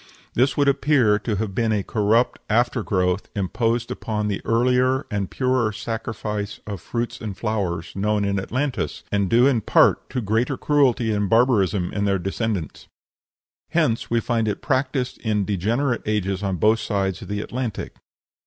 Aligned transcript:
This 0.33 0.57
would 0.57 0.67
appear 0.67 1.19
to 1.19 1.35
have 1.35 1.53
been 1.53 1.71
a 1.71 1.83
corrupt 1.83 2.39
after 2.49 2.81
growth 2.81 3.29
imposed 3.35 3.91
upon 3.91 4.29
the 4.29 4.41
earlier 4.45 5.05
and 5.11 5.29
purer 5.29 5.71
sacrifice 5.71 6.59
of 6.65 6.81
fruits 6.81 7.21
and 7.21 7.37
flowers 7.37 7.95
known 7.95 8.25
in 8.25 8.39
Atlantis, 8.39 9.03
and 9.11 9.29
due 9.29 9.45
in 9.45 9.61
part 9.61 10.09
to 10.09 10.19
greater 10.19 10.57
cruelty 10.57 11.13
and 11.13 11.29
barbarism 11.29 11.93
in 11.93 12.05
their 12.05 12.17
descendants. 12.17 12.87
Hence 13.69 14.09
we 14.09 14.19
find 14.21 14.47
it 14.47 14.63
practised 14.63 15.19
in 15.19 15.45
degenerate 15.45 16.01
ages 16.07 16.41
on 16.41 16.55
both 16.55 16.79
sides 16.79 17.21
of 17.21 17.27
the 17.27 17.41
Atlantic. 17.41 17.93